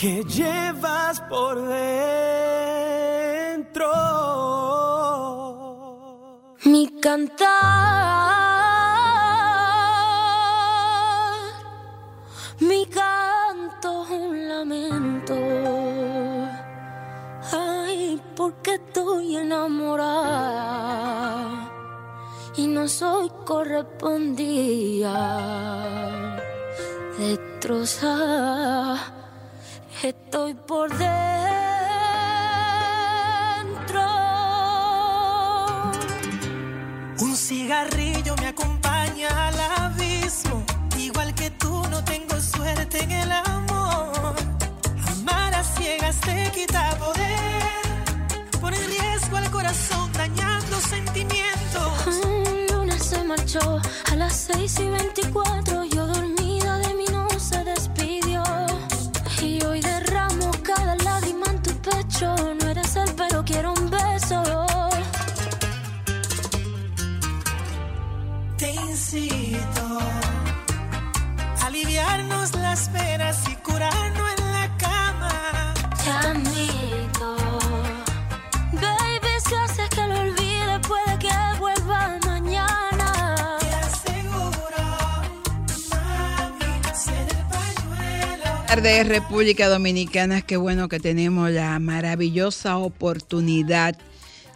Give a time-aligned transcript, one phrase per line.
[0.00, 1.76] que llevas por dentro.
[6.64, 7.46] Mi cantar,
[12.60, 15.34] mi canto un lamento.
[17.52, 20.00] Ay, porque estoy enamorada
[22.56, 25.36] y no soy correspondida.
[27.18, 29.19] Destrozada,
[30.02, 31.10] estoy por dentro.
[37.18, 40.64] Un cigarrillo me acompaña al abismo.
[40.98, 44.34] Igual que tú, no tengo suerte en el amor.
[45.12, 48.60] Amar a ciegas te quita poder.
[48.60, 52.06] Pone en riesgo al corazón, dañando sentimientos.
[52.06, 55.89] El lunes se marchó a las 6 y 24.
[72.88, 75.74] Penas y curarnos en la cama.
[76.02, 77.36] Te admito.
[78.72, 83.58] Baby, si haces que lo olvide, puede que vuelva mañana.
[83.60, 84.84] Te aseguro,
[85.90, 88.66] mami, ser el pañuelo.
[88.66, 90.42] tardes, República Dominicana.
[90.42, 93.96] Qué bueno que tenemos la maravillosa oportunidad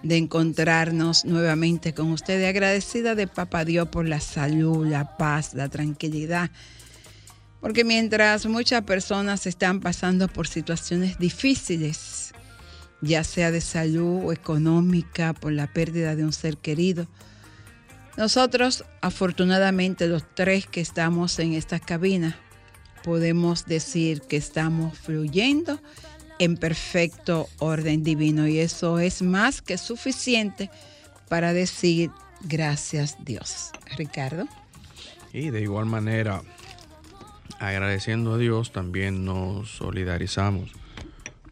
[0.02, 2.48] de encontrarnos nuevamente con ustedes.
[2.48, 6.50] Agradecida de Papá Dios por la salud, la paz, la tranquilidad.
[7.64, 12.34] Porque mientras muchas personas están pasando por situaciones difíciles,
[13.00, 17.06] ya sea de salud o económica, por la pérdida de un ser querido,
[18.18, 22.36] nosotros, afortunadamente, los tres que estamos en esta cabina,
[23.02, 25.80] podemos decir que estamos fluyendo
[26.38, 30.68] en perfecto orden divino y eso es más que suficiente
[31.30, 32.10] para decir
[32.42, 33.70] gracias Dios.
[33.96, 34.46] Ricardo.
[35.32, 36.42] Y de igual manera,
[37.58, 40.70] agradeciendo a Dios, también nos solidarizamos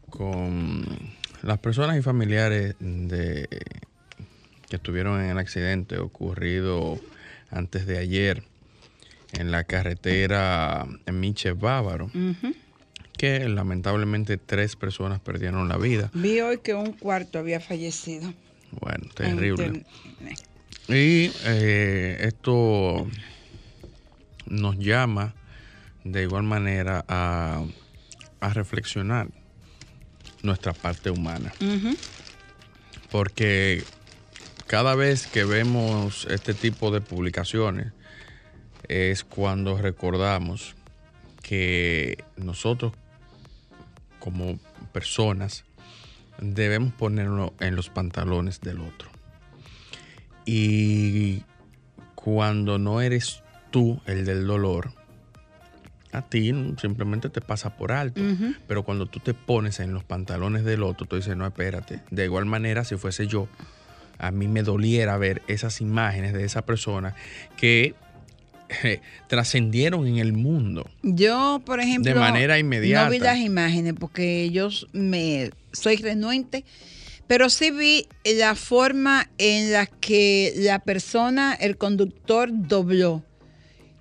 [0.09, 0.85] con
[1.41, 3.47] las personas y familiares de,
[4.69, 6.99] que estuvieron en el accidente ocurrido
[7.49, 8.43] antes de ayer
[9.33, 12.09] en la carretera en Miche Bávaro,
[13.17, 16.11] que lamentablemente tres personas perdieron la vida.
[16.13, 18.33] Vi hoy que un cuarto había fallecido.
[18.79, 19.65] Bueno, en terrible.
[19.65, 19.87] internet.
[20.87, 23.07] Y eh, esto
[24.45, 25.33] nos llama
[26.03, 27.63] de igual manera a,
[28.39, 29.27] a reflexionar
[30.41, 31.53] nuestra parte humana.
[33.09, 33.83] Porque
[34.67, 37.93] cada vez que vemos este tipo de publicaciones
[38.87, 40.75] es cuando recordamos
[41.41, 42.93] que nosotros
[44.19, 44.57] como
[44.91, 45.65] personas
[46.39, 49.09] debemos ponernos en los pantalones del otro.
[50.45, 51.43] Y
[52.15, 54.91] cuando no eres tú el del dolor,
[56.13, 58.21] a ti simplemente te pasa por alto.
[58.67, 62.01] Pero cuando tú te pones en los pantalones del otro, tú dices, no, espérate.
[62.11, 63.47] De igual manera, si fuese yo,
[64.19, 67.15] a mí me doliera ver esas imágenes de esa persona
[67.57, 67.95] que
[68.83, 70.89] eh, trascendieron en el mundo.
[71.01, 73.05] Yo, por ejemplo, De manera inmediata.
[73.05, 76.63] no vi las imágenes porque yo me soy renuente,
[77.25, 78.07] pero sí vi
[78.37, 83.23] la forma en la que la persona, el conductor, dobló.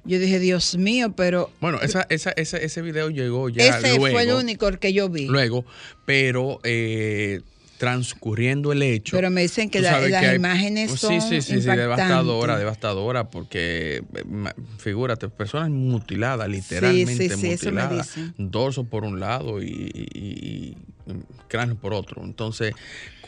[0.04, 4.06] Yo dije, Dios mío, pero Bueno, esa, esa, esa- ese video llegó ya ese luego.
[4.10, 5.26] fue el único que yo vi.
[5.26, 5.64] Luego,
[6.04, 7.40] pero eh,
[7.78, 9.16] transcurriendo el hecho.
[9.16, 11.76] Pero me dicen que la- las hay- imágenes Sí, son sí, sí, sí, impactantes.
[11.76, 14.24] devastadora, devastadora, porque eh,
[14.78, 18.34] figúrate, personas mutiladas, literalmente sí, sí, eso me mutiladas, dicen.
[18.38, 20.76] dorso por un lado y, y- y- y
[21.48, 22.22] cráneo por otro.
[22.24, 22.74] Entonces,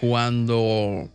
[0.00, 1.08] cuando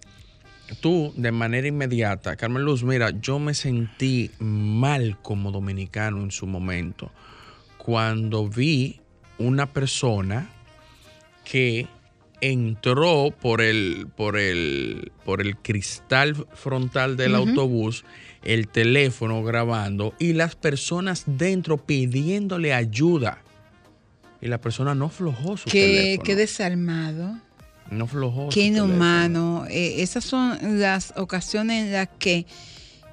[0.75, 6.45] tú de manera inmediata, Carmen Luz, mira, yo me sentí mal como dominicano en su
[6.47, 7.11] momento
[7.77, 8.99] cuando vi
[9.37, 10.49] una persona
[11.43, 11.87] que
[12.41, 18.05] entró por el, por el, por el cristal frontal del autobús,
[18.43, 23.41] el teléfono grabando y las personas dentro pidiéndole ayuda.
[24.41, 26.23] y la persona no flojó su Qué, teléfono.
[26.23, 27.39] qué desarmado.
[27.91, 28.49] No flojó.
[28.49, 29.65] Qué inhumano.
[29.69, 32.45] Eh, esas son las ocasiones en las que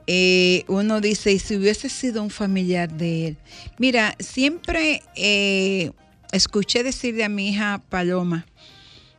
[0.07, 3.37] eh, uno dice, y si hubiese sido un familiar de él.
[3.79, 5.91] Mira, siempre eh,
[6.33, 8.47] escuché decirle a mi hija Paloma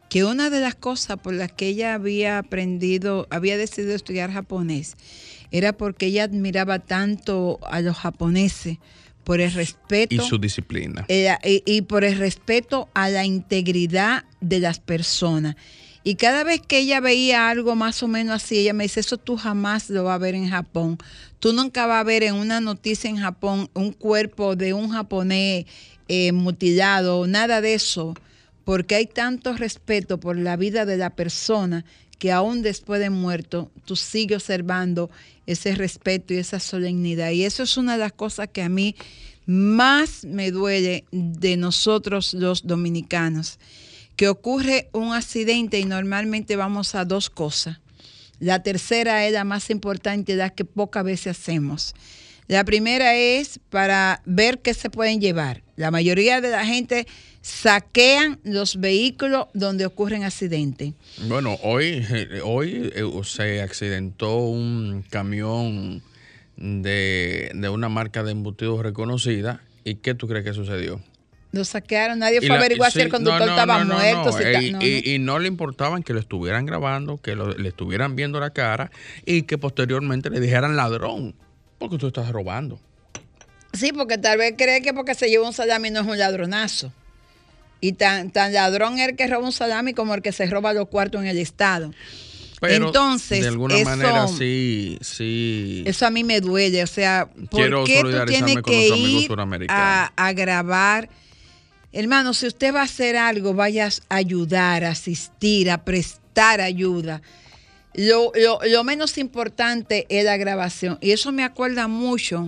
[0.10, 4.96] que una de las cosas por las que ella había aprendido, había decidido estudiar japonés,
[5.52, 8.78] era porque ella admiraba tanto a los japoneses
[9.28, 11.04] por el respeto Y su disciplina.
[11.10, 15.58] eh, y, y por el respeto a la integridad de las personas.
[16.06, 19.18] Y cada vez que ella veía algo más o menos así, ella me dice, eso
[19.18, 20.98] tú jamás lo vas a ver en Japón.
[21.40, 25.66] Tú nunca vas a ver en una noticia en Japón un cuerpo de un japonés
[26.08, 28.14] eh, mutilado, nada de eso,
[28.64, 31.84] porque hay tanto respeto por la vida de la persona
[32.18, 35.10] que aún después de muerto, tú sigues observando
[35.48, 37.32] ese respeto y esa solemnidad.
[37.32, 38.96] Y eso es una de las cosas que a mí
[39.48, 43.58] más me duele de nosotros los dominicanos,
[44.16, 47.80] que ocurre un accidente y normalmente vamos a dos cosas.
[48.40, 51.96] La tercera es la más importante, la que pocas veces hacemos.
[52.48, 55.64] La primera es para ver qué se pueden llevar.
[55.76, 57.06] La mayoría de la gente
[57.42, 60.94] saquean los vehículos donde ocurren accidentes.
[61.28, 66.02] Bueno, hoy, eh, hoy eh, se accidentó un camión
[66.56, 69.62] de, de una marca de embutidos reconocida.
[69.84, 71.02] ¿Y qué tú crees que sucedió?
[71.54, 74.32] Lo saquearon, nadie fue la- a averiguar si el conductor no, no, estaba no, muerto.
[74.38, 75.12] si está- Y, no, y- no.
[75.12, 78.92] y no le importaban que lo estuvieran grabando, que lo- le estuvieran viendo la cara
[79.26, 81.36] y que posteriormente le dijeran ladrón,
[81.78, 82.80] porque tú estás robando.
[83.74, 86.92] Sí, porque tal vez cree que porque se lleva un salami no es un ladronazo.
[87.80, 90.74] Y tan, tan ladrón es el que roba un salami como el que se roba
[90.74, 91.92] los cuartos en el Estado.
[92.60, 95.84] Pero Entonces, de alguna eso- manera sí, sí.
[95.86, 96.82] Eso a mí me duele.
[96.82, 99.30] O sea, ¿por Quiero qué tú tienes que ir
[99.70, 101.10] a, a grabar?
[101.94, 107.22] Hermano, si usted va a hacer algo, vaya a ayudar, a asistir, a prestar ayuda.
[107.98, 110.98] Lo, lo- lo menos importante es la grabación.
[111.02, 112.48] Y eso me acuerda mucho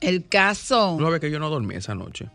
[0.00, 0.96] el caso.
[0.98, 2.26] Tú sabes que yo no dormí esa noche.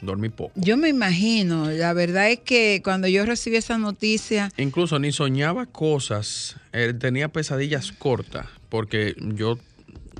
[0.00, 0.52] Dormí poco.
[0.56, 5.66] Yo me imagino, la verdad es que cuando yo recibí esa noticia, Incluso ni soñaba
[5.66, 9.58] cosas, eh, tenía pesadillas cortas, porque yo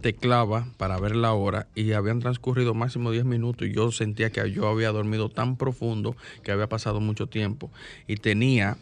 [0.00, 4.50] teclaba para ver la hora y habían transcurrido máximo 10 minutos y yo sentía que
[4.52, 7.70] yo había dormido tan profundo que había pasado mucho tiempo
[8.08, 8.76] y tenía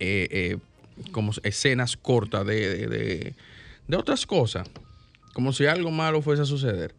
[0.00, 0.56] eh, eh,
[1.12, 3.34] como escenas cortas de, de- de-
[3.88, 4.68] de otras cosas,
[5.32, 6.94] como si algo malo fuese a suceder.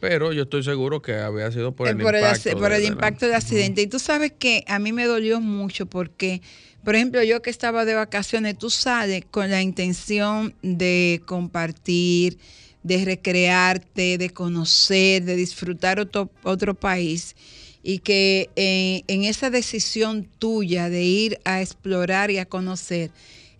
[0.00, 2.48] Pero yo estoy seguro que había sido por Eh, el por impacto.
[2.50, 3.82] ac- por el impacto del accidente.
[3.82, 6.40] Y tú sabes que a mí me dolió mucho porque,
[6.84, 12.38] por ejemplo, yo que estaba de vacaciones, tú sales con la intención de compartir,
[12.82, 17.36] de recrearte, de conocer, de disfrutar otro, otro país.
[17.82, 23.10] Y que eh, en esa decisión tuya de ir a explorar y a conocer,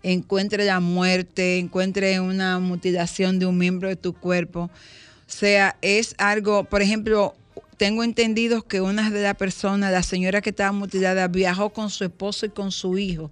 [0.03, 4.63] encuentre la muerte, encuentre una mutilación de un miembro de tu cuerpo.
[4.63, 7.35] O sea, es algo, por ejemplo,
[7.77, 12.05] tengo entendido que una de las personas, la señora que estaba mutilada, viajó con su
[12.05, 13.31] esposo y con su hijo.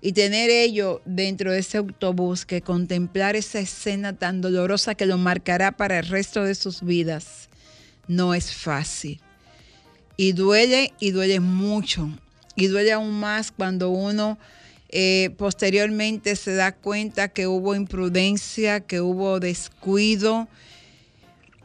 [0.00, 5.18] Y tener ellos dentro de ese autobús, que contemplar esa escena tan dolorosa que lo
[5.18, 7.48] marcará para el resto de sus vidas,
[8.08, 9.20] no es fácil.
[10.16, 12.08] Y duele, y duele mucho.
[12.54, 14.38] Y duele aún más cuando uno
[14.88, 20.48] eh, posteriormente se da cuenta que hubo imprudencia, que hubo descuido.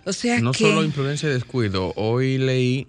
[0.05, 0.59] O sea No que...
[0.59, 1.93] solo imprudencia y descuido.
[1.95, 2.87] Hoy leí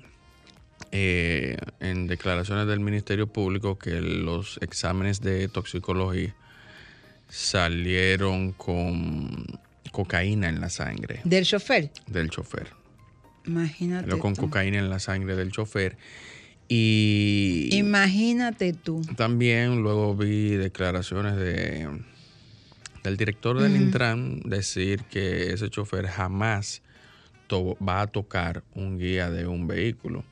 [0.92, 6.34] eh, en declaraciones del Ministerio Público que los exámenes de toxicología
[7.28, 9.44] salieron con
[9.90, 11.90] cocaína en la sangre Del chofer.
[12.06, 12.68] del chofer.
[13.46, 14.18] Imagínate.
[14.18, 14.42] Con tú.
[14.42, 15.96] cocaína en la sangre del chofer.
[16.74, 19.02] Y Imagínate tú.
[19.16, 21.86] también luego vi declaraciones de
[23.04, 26.80] del director del Intran decir que ese chofer jamás
[27.86, 30.24] va a tocar un guía de un vehículo.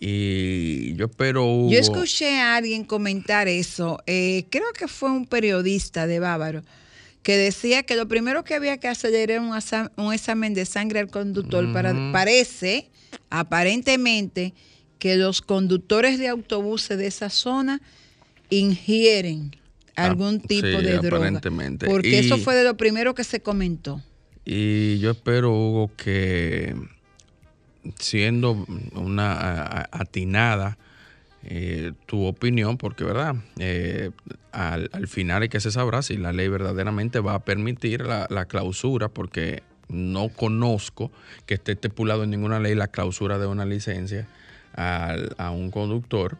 [0.00, 4.02] Y yo espero Hugo, Yo escuché a alguien comentar eso.
[4.06, 6.62] eh, creo que fue un periodista de Bávaro
[7.22, 9.52] que decía que lo primero que había que hacer era un,
[9.96, 11.72] un examen de sangre al conductor.
[11.72, 12.88] para, parece,
[13.28, 14.54] aparentemente,
[15.00, 17.80] que los conductores de autobuses de esa zona
[18.50, 19.56] ingieren
[20.00, 21.40] Ah, algún tipo sí, de droga.
[21.86, 24.02] Porque eso fue de lo primero que se comentó.
[24.44, 26.74] Y yo espero, Hugo, que
[27.98, 30.78] siendo una atinada
[31.44, 33.36] eh, tu opinión, porque, ¿verdad?
[33.58, 34.10] Eh,
[34.52, 38.26] al, al final hay que se sabrá si la ley verdaderamente va a permitir la,
[38.30, 41.10] la clausura, porque no conozco
[41.46, 44.28] que esté estipulado en ninguna ley la clausura de una licencia
[44.74, 46.38] a un conductor.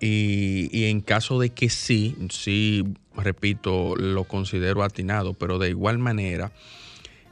[0.00, 2.84] Y, en caso de que sí, sí,
[3.16, 6.52] repito, lo considero atinado, pero de igual manera,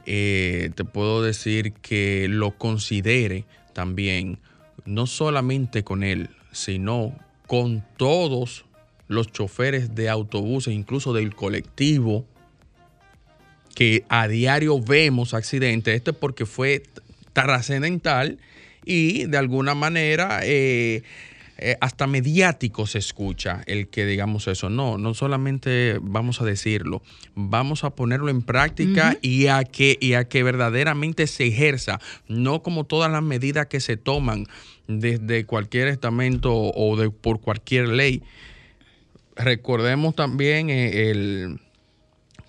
[0.05, 4.39] eh, te puedo decir que lo considere también,
[4.85, 7.13] no solamente con él, sino
[7.45, 8.65] con todos
[9.07, 12.25] los choferes de autobuses, incluso del colectivo,
[13.75, 15.95] que a diario vemos accidentes.
[15.95, 16.83] Esto es porque fue
[17.31, 18.39] trascendental
[18.87, 21.03] y de alguna manera eh,
[21.57, 24.69] eh, hasta mediático se escucha el que digamos eso.
[24.69, 27.01] No, no solamente vamos a decirlo,
[27.35, 32.61] vamos a ponerlo en práctica y, a que, y a que verdaderamente se ejerza, no
[32.61, 34.45] como todas las medidas que se toman
[34.87, 38.23] desde cualquier estamento o de, por cualquier ley.
[39.35, 41.59] Recordemos también eh, el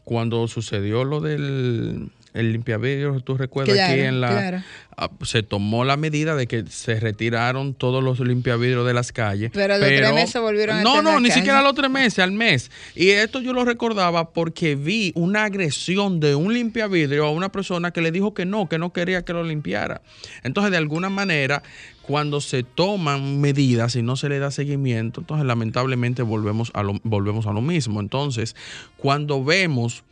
[0.05, 4.63] cuando sucedió lo del el limpiavidrios, tú recuerdas Claro, aquí en la claro.
[4.97, 9.51] ah, se tomó la medida de que se retiraron todos los limpiavidrios de las calles.
[9.53, 11.41] Pero a los tres meses volvieron a No, en no, la ni calle.
[11.41, 12.71] siquiera a los tres meses, al mes.
[12.95, 17.91] Y esto yo lo recordaba porque vi una agresión de un limpiavidrio a una persona
[17.91, 20.01] que le dijo que no, que no quería que lo limpiara.
[20.45, 21.63] Entonces, de alguna manera,
[22.03, 26.95] cuando se toman medidas y no se le da seguimiento, entonces lamentablemente volvemos a lo,
[27.03, 28.01] volvemos a lo mismo.
[28.01, 28.57] Entonces,
[28.97, 30.05] cuando vemos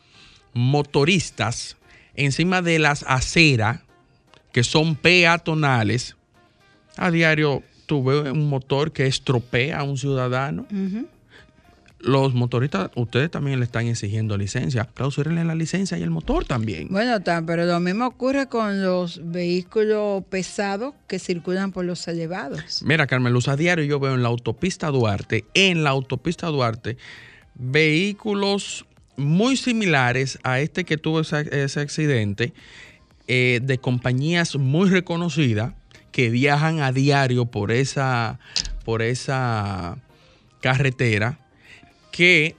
[0.53, 1.77] motoristas
[2.17, 3.81] encima de las aceras
[4.53, 6.17] que son peatonales,
[6.97, 10.67] a diario tuve un motor que estropea a un ciudadano.
[11.99, 14.85] Los motoristas, ustedes también le están exigiendo licencia.
[14.85, 16.89] Clausúrenle la licencia y el motor también.
[16.91, 22.83] Bueno, pero lo mismo ocurre con los vehículos pesados que circulan por los elevados.
[22.85, 26.97] Mira, Carmen Luz, a diario yo veo en la autopista Duarte, en la autopista Duarte,
[27.55, 32.53] vehículos muy similares a este que tuvo ese, accidente,
[33.29, 35.75] eh, de compañías muy reconocidas
[36.13, 38.39] que viajan a diario por esa,
[38.85, 39.99] por esa
[40.61, 41.39] carretera,
[42.11, 42.57] que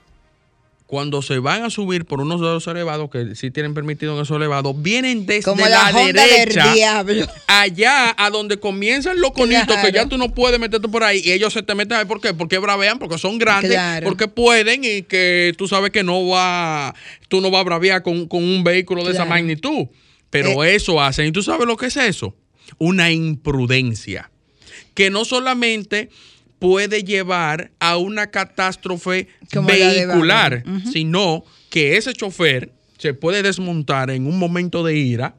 [0.88, 4.22] cuando se van a subir por unos de los elevados, que sí tienen permitido en
[4.24, 7.28] esos elevados, vienen desde Como la, la derecha del diablo.
[7.48, 11.34] allá a donde comienzan los conitos que ya tú no puedes meterte por ahí y
[11.34, 12.34] ellos se te meten ahí ¿por qué?
[12.34, 14.08] porque bravean porque son grandes Claro.
[14.08, 16.96] porque pueden y que tú sabes que no va
[17.28, 19.88] tú no vas a bravear con, con un vehículo de esa magnitud
[20.30, 20.76] pero Eh.
[20.76, 22.34] eso hacen y tú sabes lo que es eso
[22.78, 24.32] una imprudencia
[24.94, 26.10] que no solamente
[26.60, 34.26] puede llevar a una catástrofe Como vehicular sino que ese chofer se puede desmontar en
[34.26, 35.36] un momento de ira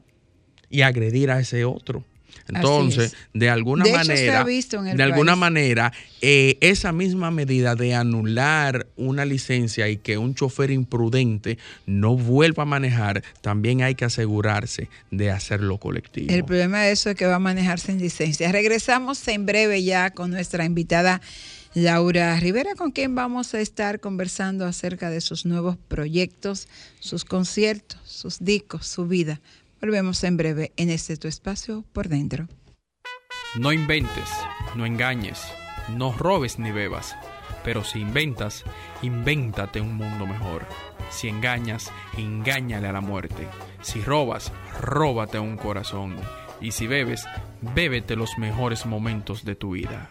[0.69, 2.03] y agredir a ese otro.
[2.49, 3.17] Entonces, es.
[3.33, 9.87] de alguna De manera, de alguna manera, eh, esa misma medida de anular una licencia
[9.89, 15.77] y que un chofer imprudente no vuelva a manejar, también hay que asegurarse de hacerlo
[15.77, 16.33] colectivo.
[16.33, 18.51] El problema de eso es que va a manejar sin licencia.
[18.51, 21.21] Regresamos en breve ya con nuestra invitada
[21.75, 26.67] Laura Rivera, con quien vamos a estar conversando acerca de sus nuevos proyectos,
[26.99, 29.39] sus conciertos, sus discos, su vida.
[29.81, 32.49] Volvemos en breve en este tu espacio por dentro.
[33.55, 34.29] No inventes,
[34.75, 35.39] no engañes,
[35.95, 37.15] no robes ni bebas.
[37.63, 38.63] Pero si inventas,
[39.01, 40.65] invéntate un mundo mejor.
[41.09, 43.47] Si engañas, engáñale a la muerte.
[43.81, 46.17] Si robas, róbate un corazón.
[46.59, 47.23] Y si bebes,
[47.73, 50.09] bébete los mejores momentos de tu vida.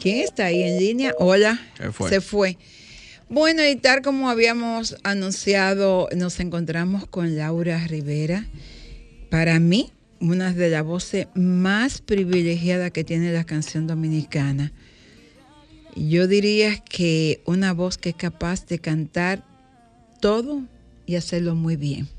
[0.00, 1.12] ¿Quién está ahí en línea?
[1.18, 1.60] Hola.
[1.76, 2.08] Se fue.
[2.08, 2.58] Se fue.
[3.28, 8.46] Bueno, y tal como habíamos anunciado, nos encontramos con Laura Rivera.
[9.32, 14.72] Para mí, una de las voces más privilegiadas que tiene la canción dominicana.
[15.96, 19.42] Yo diría que una voz que es capaz de cantar
[20.20, 20.60] todo
[21.06, 22.10] y hacerlo muy bien.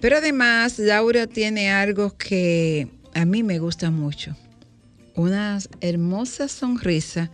[0.00, 4.34] Pero además, Laura tiene algo que a mí me gusta mucho
[5.14, 7.30] una hermosa sonrisa.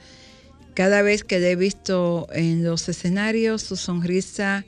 [0.75, 4.64] Cada vez que la he visto en los escenarios, su sonrisa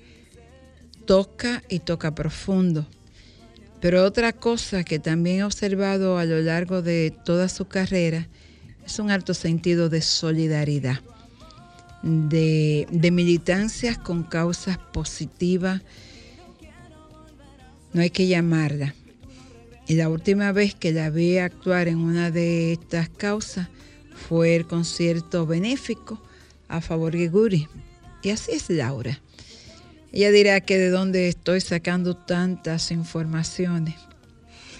[1.07, 2.87] toca y toca profundo.
[3.81, 8.27] Pero otra cosa que también he observado a lo largo de toda su carrera
[8.85, 11.01] es un alto sentido de solidaridad,
[12.03, 15.83] de, militancias con causas positivas.
[17.93, 18.95] No hay que llamarla,
[19.87, 23.69] y la última vez que la vi actuar en una de estas causas
[24.29, 26.23] fue el concierto benéfico
[26.69, 27.69] a favor de Guri.
[28.23, 29.21] Y así es Laura.
[30.13, 33.95] Ella dirá que de dónde estoy sacando tantas informaciones.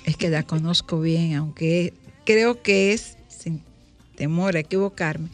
[0.05, 1.93] Es que la conozco bien, aunque
[2.25, 3.63] creo que es, sin
[4.17, 5.29] temor a equivocarme,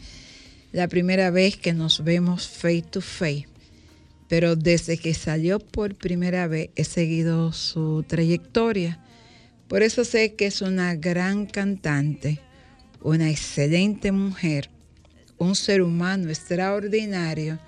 [0.71, 3.47] la primera vez que nos vemos face to face.
[4.27, 8.99] Pero desde que salió por primera vez he seguido su trayectoria.
[9.67, 12.39] Por eso sé que es una gran cantante,
[13.01, 14.69] una excelente mujer,
[15.37, 17.59] un ser humano extraordinario,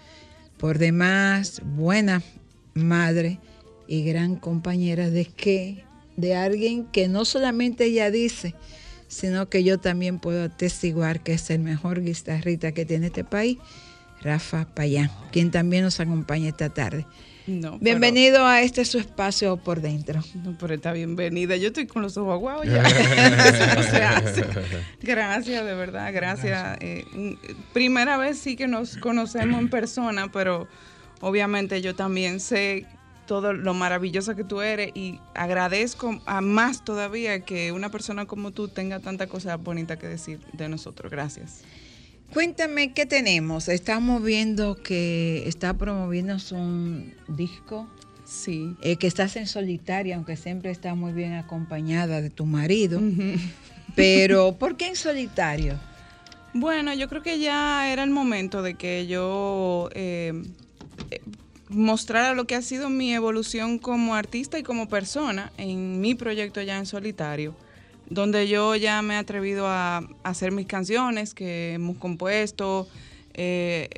[0.57, 2.21] por demás buena
[2.73, 3.39] madre
[3.87, 5.83] y gran compañera de que
[6.17, 8.55] de alguien que no solamente ella dice,
[9.07, 13.57] sino que yo también puedo atestiguar que es el mejor guitarrista que tiene este país,
[14.21, 17.05] Rafa Payán, quien también nos acompaña esta tarde.
[17.47, 20.21] No, Bienvenido a este su espacio por dentro.
[20.43, 21.55] no, pero está bienvenida.
[21.57, 22.81] Yo estoy con los ojos aguados ya.
[22.81, 24.45] Eso no se hace.
[25.01, 26.77] Gracias, de verdad, gracias.
[26.81, 27.05] Eh,
[27.71, 30.67] primera vez sí que nos conocemos en persona, pero
[31.21, 32.87] obviamente yo también sé
[33.27, 38.51] todo lo maravillosa que tú eres y agradezco a más todavía que una persona como
[38.51, 41.11] tú tenga tanta cosa bonita que decir de nosotros.
[41.11, 41.63] Gracias.
[42.33, 43.69] Cuéntame qué tenemos.
[43.69, 47.87] Estamos viendo que está promoviendo un disco
[48.25, 48.75] Sí.
[48.81, 52.99] eh, que estás en solitaria, aunque siempre estás muy bien acompañada de tu marido.
[53.95, 55.79] Pero, ¿por qué en solitario?
[56.53, 60.33] Bueno, yo creo que ya era el momento de que yo eh,
[61.11, 61.21] eh,
[61.69, 66.61] mostrara lo que ha sido mi evolución como artista y como persona en mi proyecto
[66.61, 67.55] ya en solitario,
[68.09, 72.87] donde yo ya me he atrevido a, hacer mis canciones que hemos compuesto,
[73.33, 73.89] eh,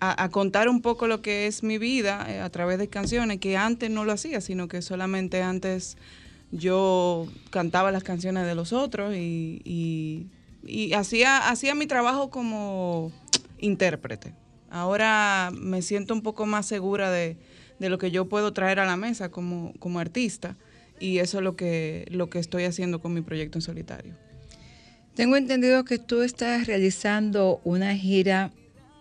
[0.00, 3.38] a, a contar un poco lo que es mi vida eh, a través de canciones,
[3.38, 5.96] que antes no lo hacía, sino que solamente antes
[6.52, 10.26] yo cantaba las canciones de los otros y, y-
[10.68, 13.12] y hacía, hacía mi trabajo como
[13.58, 14.34] intérprete.
[14.68, 17.36] Ahora me siento un poco más segura de,
[17.78, 20.56] de lo que yo puedo traer a la mesa como, como artista
[21.00, 24.12] y eso es lo que, lo que estoy haciendo con mi proyecto en solitario.
[25.14, 28.52] Tengo entendido que tú estás realizando una gira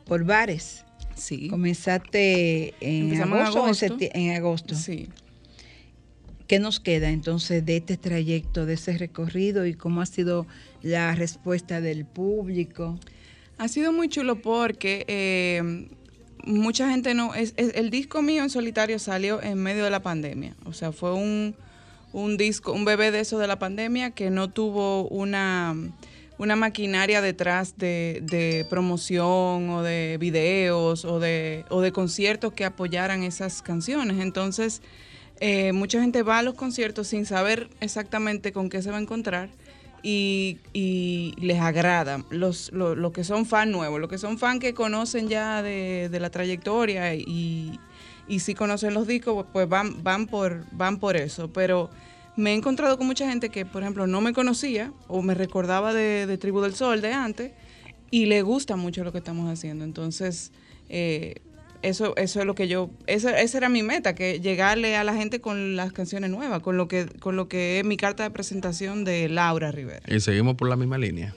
[0.06, 0.84] por bares.
[1.16, 1.48] Sí.
[1.50, 3.86] Comenzaste en agosto, en agosto.
[3.98, 4.76] septi- en agosto.
[4.76, 5.10] Sí.
[6.48, 10.46] ¿Qué nos queda entonces de este trayecto, de ese recorrido y cómo ha sido
[10.84, 13.00] la respuesta del público?
[13.58, 15.88] Ha sido muy chulo porque eh,
[16.46, 17.34] mucha gente no...
[17.34, 20.56] Es, es- el disco mío en solitario salió en medio de la pandemia.
[20.66, 21.56] O sea, fue un,
[22.16, 25.76] un disco, un bebé de eso de la pandemia que no tuvo una,
[26.38, 33.24] una maquinaria detrás de, promoción o de videos o de, o de conciertos que apoyaran
[33.24, 34.22] esas canciones.
[34.22, 34.82] Entonces,
[35.42, 39.02] eh, mucha gente va a los conciertos sin saber exactamente con qué se va a
[39.02, 39.50] encontrar
[40.02, 42.24] y, y les agrada.
[42.30, 46.08] Los, lo, lo que son fan nuevos, los que son fan que conocen ya de,
[46.10, 47.78] de la trayectoria y,
[48.28, 51.52] y sí conocen los discos, pues van, van, por, van por eso.
[51.52, 51.90] Pero
[52.36, 55.94] me he encontrado con mucha gente que, por ejemplo, no me conocía o me recordaba
[55.94, 57.52] de, de Tribu del Sol de antes
[58.12, 59.86] y le gusta mucho lo que estamos haciendo.
[59.86, 60.52] Entonces,
[60.90, 61.36] eh,
[61.82, 65.14] eso, eso es lo que yo, esa, esa era mi meta, que llegarle a la
[65.14, 68.32] gente con las canciones nuevas, con lo que, con lo que es mi carta de
[68.32, 70.02] presentación de Laura Rivera.
[70.08, 71.36] Y seguimos por la misma línea.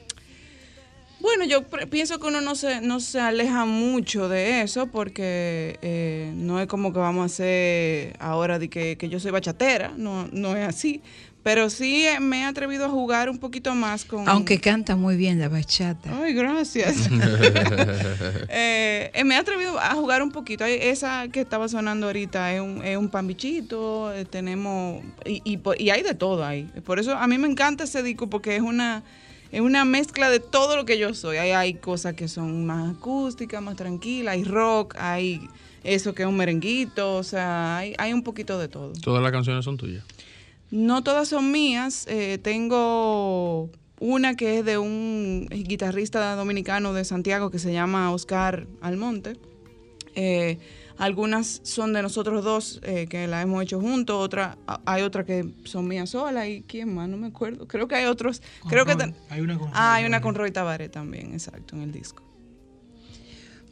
[1.21, 5.79] Bueno, yo pre- pienso que uno no se, no se aleja mucho de eso porque
[5.83, 9.93] eh, no es como que vamos a hacer ahora de que, que yo soy bachatera,
[9.97, 11.03] no, no es así.
[11.43, 14.29] Pero sí eh, me he atrevido a jugar un poquito más con...
[14.29, 16.11] Aunque canta muy bien la bachata.
[16.23, 17.09] Ay, gracias.
[18.51, 20.65] Eh, eh, me he atrevido a jugar un poquito.
[20.65, 25.03] Esa que estaba sonando ahorita es un, es un pan bichito, eh, tenemos...
[25.25, 26.65] Y, y, po- y hay de todo ahí.
[26.85, 29.03] Por eso a mí me encanta ese disco porque es una,
[29.53, 31.39] es una mezcla de todo lo que yo soy.
[31.39, 35.49] Hay, hay cosas que son más acústicas, más tranquilas, hay rock, hay
[35.85, 38.93] eso que es un merenguito, o sea, hay, hay un poquito de todo.
[39.03, 40.05] Todas las canciones son tuyas.
[40.71, 42.07] No todas son mías.
[42.09, 48.67] eh, tengo una que es de un guitarrista dominicano de Santiago que se llama Oscar
[48.81, 49.37] Almonte.
[50.15, 50.59] Eh,
[50.99, 54.17] algunas son de nosotros dos eh, que la hemos hecho juntos.
[54.19, 56.47] Otra, hay otras que son mías solas.
[56.49, 57.09] ¿Y quién más?
[57.09, 57.67] No me acuerdo.
[57.67, 58.43] Creo que hay otros.
[58.69, 58.97] creo que
[59.31, 60.23] Hay una con ah, hay Roy una Tabaré.
[60.23, 62.23] con Roy Tabaré también, exacto, en el disco.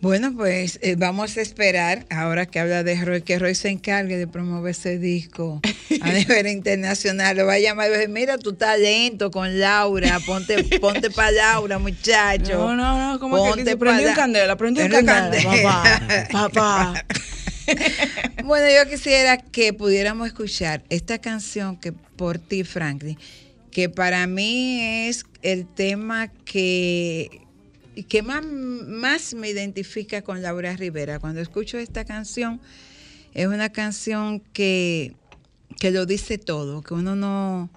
[0.03, 4.19] Bueno, pues eh, vamos a esperar, ahora que habla de Roy, que Roy se encargue
[4.19, 5.61] de promover ese disco
[6.03, 7.37] a nivel internacional.
[7.37, 11.11] Lo va a llamar y va a decir, mira tu talento con Laura, ponte, ponte
[11.11, 12.53] para Laura, muchacho.
[12.59, 15.51] No, no, no, como que Ponte dice, prendí la- candela, prendí candela, candela.
[15.63, 17.05] papá, papá.
[18.45, 23.19] Bueno, yo quisiera que pudiéramos escuchar esta canción que por ti, Franklin,
[23.73, 27.41] que para mí es el tema que,
[28.05, 31.19] que más, más me identifica con Laura Rivera.
[31.19, 32.61] Cuando escucho esta canción,
[33.35, 35.15] es una canción que,
[35.79, 37.71] que lo dice todo, que uno no,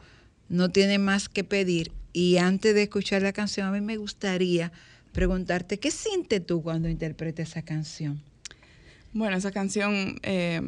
[0.49, 1.91] no tiene más que pedir.
[2.13, 4.71] Y antes de escuchar la canción, a mí me gustaría
[5.11, 8.21] preguntarte, ¿qué sientes tú cuando interpretas esa canción?
[9.13, 10.61] Bueno, esa canción eh,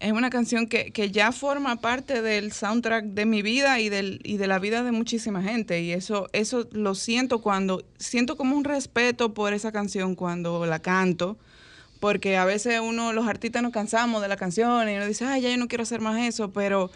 [0.00, 4.20] es una canción que, que, ya forma parte del soundtrack de mi vida y, del,
[4.24, 5.82] y de la vida de muchísima gente.
[5.82, 10.78] Y eso, eso lo siento cuando, siento como un respeto por esa canción cuando la
[10.78, 11.36] canto,
[12.00, 15.42] porque a veces uno, los artistas nos cansamos de la canción y uno dice, ay,
[15.42, 16.90] ya yo no quiero hacer más eso, pero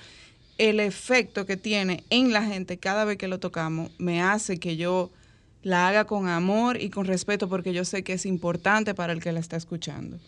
[0.57, 4.77] el efecto que tiene en la gente cada vez que lo tocamos me hace que
[4.77, 5.11] yo
[5.63, 9.21] la haga con amor y con respeto porque yo sé que es importante para el
[9.21, 10.19] que la está escuchando.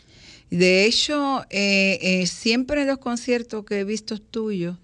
[0.51, 4.77] De hecho, eh, eh, siempre en los conciertos que he visto tuyos,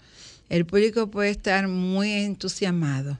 [0.49, 3.19] el público puede estar muy entusiasmado,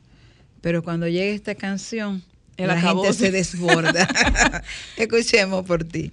[0.61, 2.23] pero cuando llega esta canción,
[2.57, 4.09] la gente se desborda.
[4.97, 6.13] Escuchemos por ti.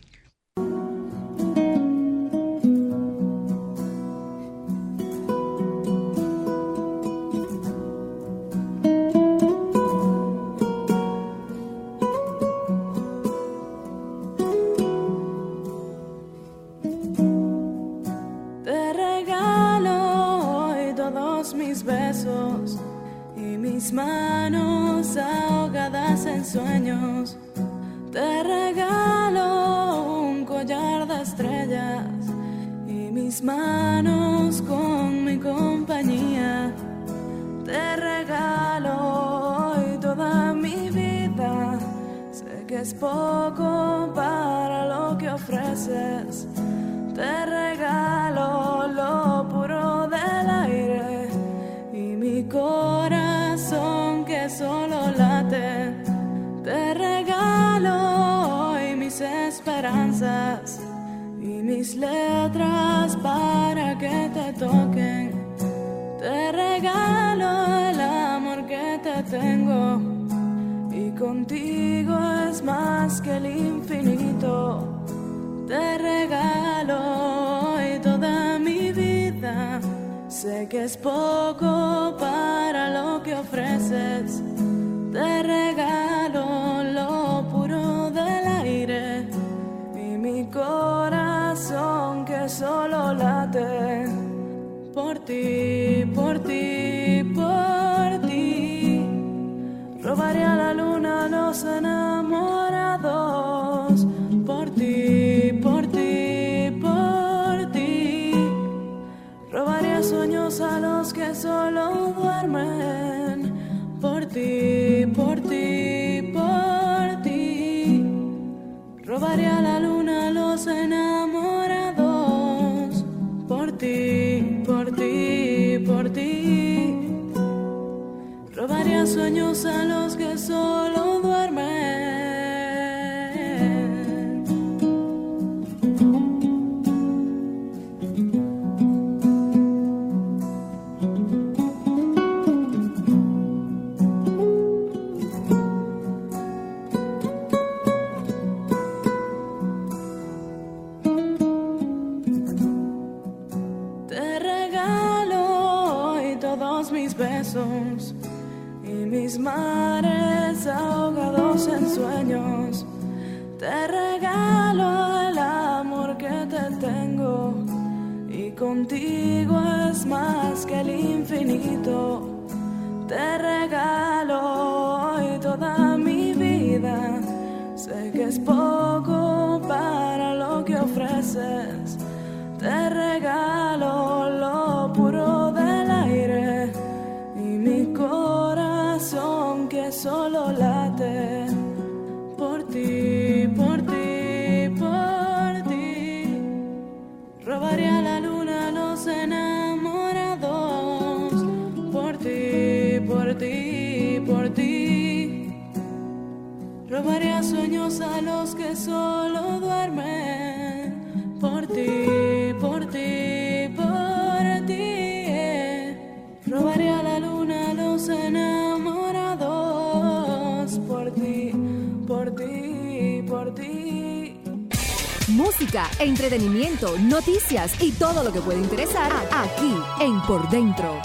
[225.60, 231.02] Música, entretenimiento, noticias y todo lo que puede interesar aquí en Por Dentro.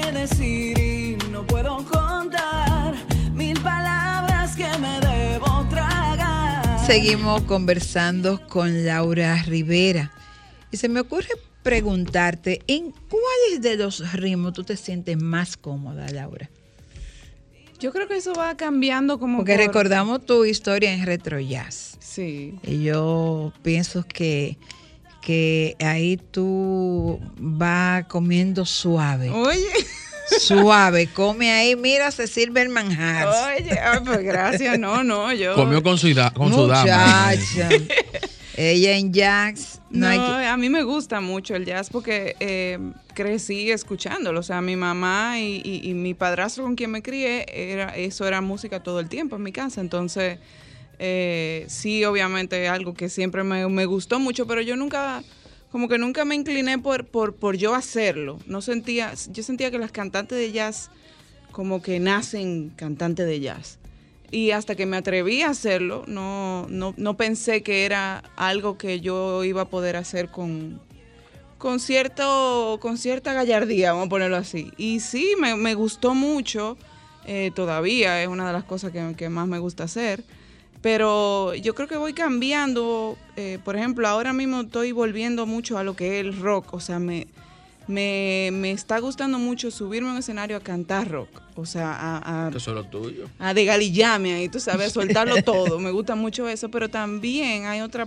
[0.00, 2.94] Que decir no puedo contar
[3.32, 6.84] mil palabras que me debo tragar.
[6.86, 10.12] Seguimos conversando con Laura Rivera.
[10.70, 11.28] Y se me ocurre
[11.62, 16.50] preguntarte, ¿en cuáles de los ritmos tú te sientes más cómoda, Laura?
[17.78, 21.96] Yo creo que eso va cambiando como Porque por- recordamos tu historia en Retro Jazz.
[22.00, 22.54] Sí.
[22.62, 24.56] Y yo pienso que,
[25.26, 29.28] que ahí tú vas comiendo suave.
[29.30, 29.66] Oye,
[30.38, 33.26] Suave, come ahí, mira, se sirve el manjar.
[33.26, 35.54] oye, ay, pues gracias, no, no, yo.
[35.56, 37.32] Comió con su, con su dama.
[37.32, 37.68] Muchacha.
[38.56, 39.80] Ella en jazz.
[39.90, 42.78] No, No, hay que- a mí me gusta mucho el jazz porque eh,
[43.14, 44.38] crecí escuchándolo.
[44.40, 48.26] O sea, mi mamá y, y- y mi padrastro con quien me crié, era, eso
[48.28, 49.80] era música todo el tiempo en mi casa.
[49.80, 50.38] Entonces,
[50.98, 55.22] eh, sí, obviamente algo que siempre me, gustó mucho, pero yo nunca,
[55.70, 58.38] como que nunca me incliné por, por, por yo hacerlo.
[58.46, 60.90] No sentía, yo sentía que las cantantes de jazz
[61.52, 63.78] como que nacen cantantes de jazz.
[64.30, 69.00] Y hasta que me atreví a hacerlo, no, no, no pensé que era algo que
[69.00, 70.80] yo iba a poder hacer con,
[71.58, 74.72] con, cierto, con cierta gallardía, vamos a ponerlo así.
[74.76, 76.76] Y sí, me, me gustó mucho,
[77.24, 80.24] eh, todavía es una de las cosas que más me gusta hacer.
[80.86, 85.82] Pero yo creo que voy cambiando, eh, por ejemplo, ahora mismo estoy volviendo mucho a
[85.82, 87.26] lo que es el rock, o sea, me,
[87.88, 92.46] me, me está gustando mucho subirme a un escenario a cantar rock, o sea, a,
[92.46, 93.28] a, Eso es lo tuyo.
[93.40, 95.80] a de galillame ahí, tú sabes, soltarlo todo.
[95.80, 98.06] Me gusta mucho eso, pero también hay otra,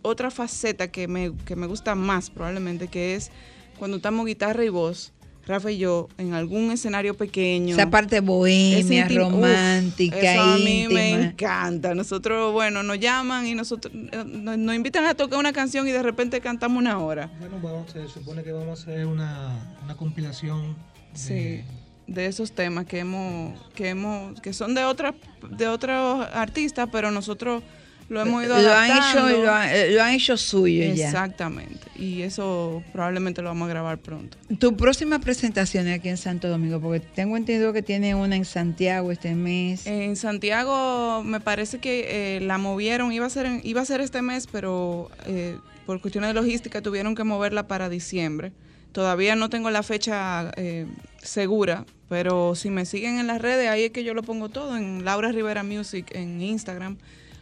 [0.00, 3.30] otra faceta que me, que me gusta más probablemente, que es
[3.78, 5.12] cuando estamos guitarra y voz,
[5.46, 7.74] Rafa y yo, en algún escenario pequeño.
[7.74, 11.94] Esa parte bohemia, intim- romántica, Uf, eso a mí me encanta.
[11.94, 15.92] Nosotros, bueno, nos llaman y nosotros eh, nos, nos invitan a tocar una canción y
[15.92, 17.30] de repente cantamos una hora.
[17.38, 20.76] Bueno, vamos, se supone que vamos a hacer una, una compilación.
[21.12, 21.60] Sí,
[22.06, 25.14] de esos temas que hemos, que hemos, que son de otras,
[25.50, 27.62] de otros artistas, pero nosotros
[28.08, 31.06] lo hemos ido Lo han hecho, lo han, eh, lo han hecho suyo ya.
[31.06, 31.80] Exactamente.
[31.96, 34.36] Y eso probablemente lo vamos a grabar pronto.
[34.58, 38.44] Tu próxima presentación es aquí en Santo Domingo, porque tengo entendido que tiene una en
[38.44, 39.86] Santiago este mes.
[39.86, 44.00] En Santiago me parece que eh, la movieron, iba a ser en- iba a ser
[44.00, 48.52] este mes, pero eh, por cuestiones de logística tuvieron que moverla para diciembre.
[48.92, 50.86] Todavía no tengo la fecha eh,
[51.22, 54.76] segura, pero si me siguen en las redes, ahí es que yo lo pongo todo,
[54.76, 56.96] en Laura Rivera Music, en Instagram,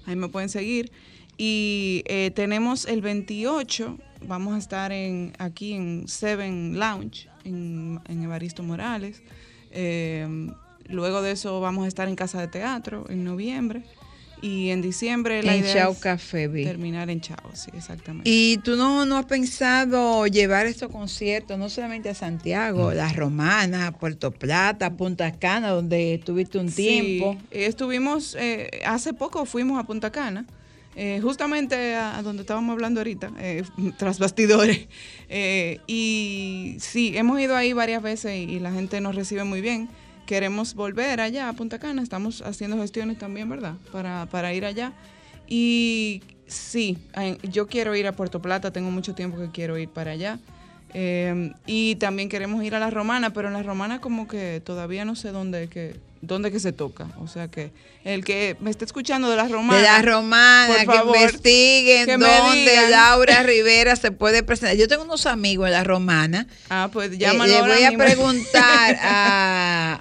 [0.07, 0.91] ahí me pueden seguir.
[1.39, 8.63] Y eh, tenemos el 28, vamos a estar en, aquí en Seven Lounge, en, Evaristo
[8.63, 9.23] Morales.
[9.71, 10.49] Eh,
[10.89, 13.83] luego de eso vamos a estar en Casa de Teatro en noviembre.
[14.43, 18.29] Y en diciembre la En idea Chao es Café, terminar en Chao, sí, exactamente.
[18.29, 22.95] Y tú no, no has pensado llevar estos conciertos no solamente a Santiago, Mm.
[22.95, 27.39] La Romana, a Puerto Plata, Punta Cana, donde estuviste un Sí, tiempo.
[27.53, 30.45] estuvimos, eh, hace poco fuimos a Punta Cana,
[30.97, 33.63] eh, justamente a, a donde estábamos hablando ahorita, eh,
[33.97, 34.89] tras bastidores.
[35.29, 39.61] Eh, y sí, hemos ido ahí varias veces y, y la gente nos recibe muy
[39.61, 39.89] bien.
[40.27, 43.75] Queremos volver allá a Punta Cana, estamos haciendo gestiones también, ¿verdad?
[43.91, 44.93] Para, para ir allá.
[45.49, 46.99] Y sí,
[47.43, 50.39] yo quiero ir a Puerto Plata, tengo mucho tiempo que quiero ir para allá.
[50.95, 55.05] Eh, y también queremos ir a la romana, pero en la romana como que todavía
[55.05, 57.09] no sé dónde que dónde que se toca.
[57.19, 57.73] O sea que
[58.05, 59.77] el que me esté escuchando de la romana.
[59.77, 62.91] de la romana, por que favor, investiguen que me dónde.
[62.91, 64.77] Laura Rivera se puede presentar.
[64.77, 66.47] Yo tengo unos amigos en la romana.
[66.71, 70.01] Ah, pues Eh, llámalo le ahora voy a preguntar a,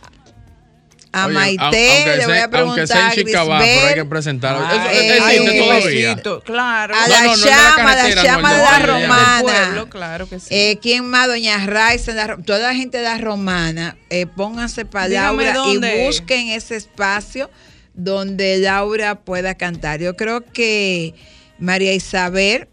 [1.13, 4.01] a Oye, Maite, le voy a preguntar Aunque sea a en Chicabá, pero hay que.
[4.63, 6.09] Ah, Eso eh, existe eh, todavía.
[6.11, 6.95] besito, Claro.
[6.95, 9.41] a No, la no, no es de la la no, de la romana.
[9.41, 10.47] Pueblo, claro que sí.
[10.51, 11.27] Eh, ¿Quién más?
[11.27, 16.49] Doña Raiza, la- toda la gente de la romana, eh, pónganse para Laura y busquen
[16.49, 17.49] ese espacio
[17.93, 19.99] donde Laura pueda cantar.
[19.99, 21.13] Yo creo que
[21.59, 22.67] María Isabel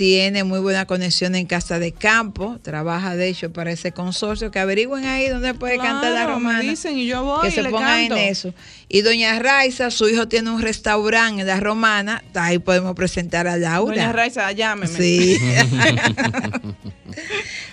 [0.00, 4.58] tiene muy buena conexión en Casa de Campo, trabaja de hecho para ese consorcio, que
[4.58, 6.60] averigüen ahí dónde puede cantar la me romana.
[6.60, 8.16] dicen y yo voy que y se le pongan canto.
[8.16, 8.54] en eso.
[8.88, 13.58] Y Doña Raiza, su hijo tiene un restaurante en la romana, ahí podemos presentar a
[13.58, 13.94] Laura.
[13.94, 14.88] Doña Raiza, llámeme.
[14.88, 15.36] Sí.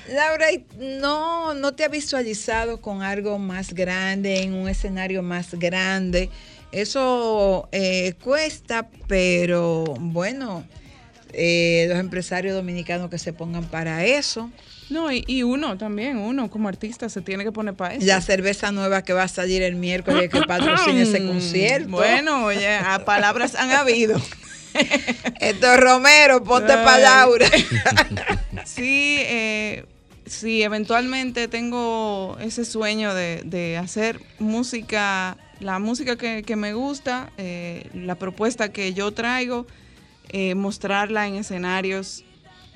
[0.13, 0.65] Laura, ¿y
[0.99, 6.29] no, ¿no te has visualizado con algo más grande, en un escenario más grande?
[6.73, 10.65] Eso eh, cuesta, pero bueno,
[11.39, 14.49] eh, los empresarios dominicanos que se pongan para eso.
[14.89, 18.05] No, y, y uno también, uno como artista se tiene que poner para eso.
[18.05, 21.89] La cerveza nueva que va a salir el miércoles que patrocina ese concierto.
[21.89, 24.19] Bueno, oye, a palabras han habido.
[25.39, 27.47] Esto es Romero, ponte para Laura.
[28.65, 29.85] Sí, eh,
[30.25, 37.31] sí, eventualmente tengo ese sueño de, de hacer música la música que, que me gusta,
[37.37, 39.65] eh, la propuesta que yo traigo,
[40.29, 42.23] eh, mostrarla en escenarios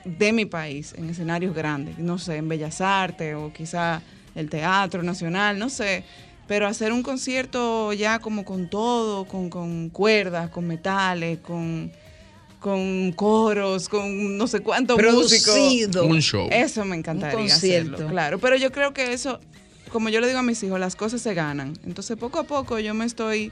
[0.05, 4.01] de mi país, en escenarios grandes, no sé, en Bellas Artes o quizá
[4.35, 6.03] el Teatro Nacional, no sé,
[6.47, 11.91] pero hacer un concierto ya como con todo, con, con cuerdas, con metales, con,
[12.59, 15.53] con coros, con no sé cuántos músicos.
[15.53, 16.05] Producido.
[16.05, 16.47] Un show.
[16.51, 17.93] Eso me encantaría Un concierto.
[17.95, 18.39] hacerlo, claro.
[18.39, 19.39] Pero yo creo que eso,
[19.91, 21.73] como yo le digo a mis hijos, las cosas se ganan.
[21.85, 23.51] Entonces, poco a poco yo me estoy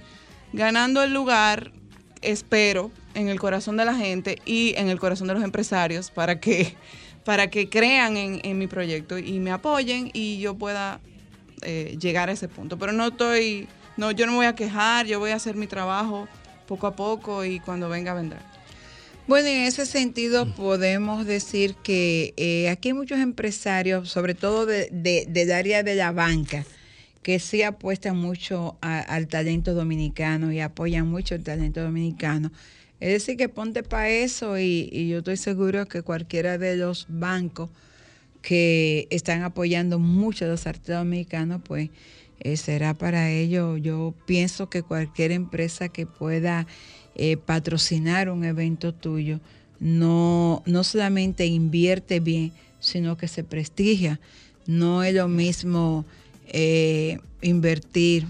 [0.51, 1.71] ganando el lugar,
[2.21, 6.39] espero, en el corazón de la gente y en el corazón de los empresarios para
[6.39, 6.75] que,
[7.25, 10.99] para que crean en, mi proyecto y me apoyen y yo pueda
[11.61, 12.77] eh, llegar a ese punto.
[12.77, 15.67] Pero no estoy, no, yo no me voy a quejar, yo voy a hacer mi
[15.67, 16.27] trabajo
[16.67, 18.39] poco a poco y cuando venga vendrá.
[19.27, 24.89] Bueno, en ese sentido podemos decir que eh, aquí hay muchos empresarios, sobre todo de,
[24.91, 26.65] de- del área de la banca,
[27.23, 32.51] que sí apuestan mucho a- al talento dominicano y apoyan mucho el talento dominicano.
[32.99, 37.69] Es decir, que ponte para eso y, yo estoy seguro que cualquiera de los bancos
[38.41, 41.89] que están apoyando mucho a los artistas dominicanos, pues
[42.41, 43.77] eh, será para ello.
[43.77, 46.67] Yo pienso que cualquier empresa que pueda
[47.15, 49.39] eh, patrocinar un evento tuyo
[49.79, 54.19] no, no solamente invierte bien, sino que se prestigia.
[54.65, 56.05] No es lo mismo
[56.51, 58.25] eh, invertir,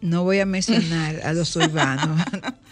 [0.00, 2.20] no voy a mencionar a los urbanos.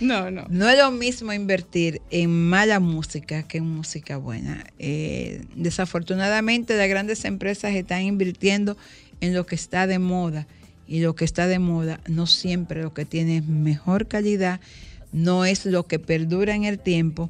[0.00, 0.46] No, no.
[0.48, 4.64] No es lo mismo invertir en mala música que en música buena.
[4.78, 8.76] Eh, desafortunadamente las grandes empresas están invirtiendo
[9.20, 10.46] en lo que está de moda
[10.86, 14.60] y lo que está de moda no siempre lo que tiene mejor calidad,
[15.12, 17.28] no es lo que perdura en el tiempo,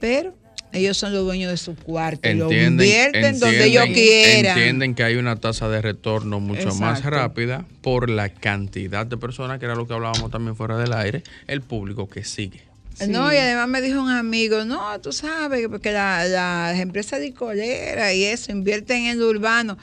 [0.00, 0.34] pero
[0.76, 4.58] ellos son los dueños de su cuarto y lo invierten donde ellos quieran.
[4.58, 9.58] entienden que hay una tasa de retorno mucho más rápida por la cantidad de personas,
[9.58, 12.60] que era lo que hablábamos también fuera del aire, el público que sigue.
[13.08, 18.14] No, y además me dijo un amigo, no, tú sabes, porque la- las empresas discoleras
[18.14, 19.76] y eso invierten en lo urbano.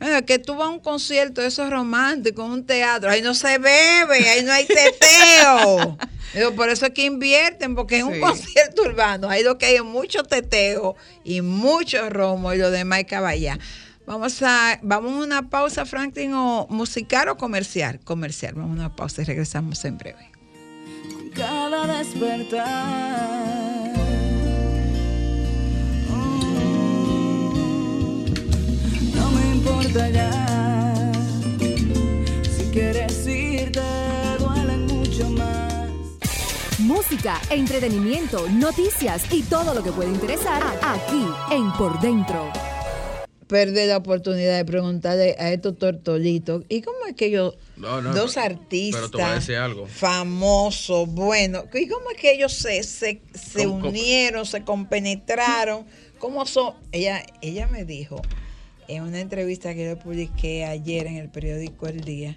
[0.00, 3.58] Es que tú vas a un concierto de esos románticos, un teatro, ahí no se
[3.58, 5.98] bebe, ahí no hay teteo.
[6.34, 9.74] Digo, por eso es que invierten, porque en un concierto urbano ahí lo que hay
[9.74, 13.58] es mucho teteo y mucho romo y lo demás es caballá.
[14.06, 18.00] Vamos a, vamos a una pausa, Franklin, o musical o comercial.
[18.00, 20.30] Comercial, vamos a una pausa y regresamos en breve.
[21.34, 23.99] cada despertar.
[32.56, 33.80] Si quieres irte,
[34.38, 35.90] duele mucho más.
[36.78, 42.50] Música, entretenimiento, noticias y todo lo que puede interesar aquí en Por Dentro.
[43.46, 48.14] perder la oportunidad de preguntarle a estos tortolitos, ¿y cómo es que ellos, No, no,
[48.14, 49.10] dos pero- artistas
[49.88, 53.88] famosos, bueno, ¿y cómo es que ellos se, se, se ¿Cómo- cómo?
[53.90, 55.84] unieron, se compenetraron?
[56.18, 56.74] ¿Cómo son?
[56.92, 58.22] Ella, ella me dijo
[58.90, 62.36] en una entrevista que yo publiqué ayer en el periódico El Día,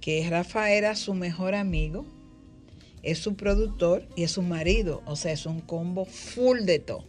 [0.00, 2.04] que Rafa era su mejor amigo,
[3.04, 7.04] es su productor y es su marido, o sea, es un combo full de todo.